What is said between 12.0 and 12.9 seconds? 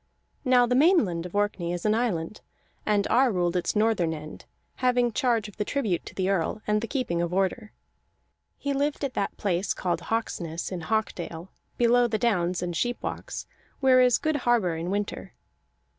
the downs and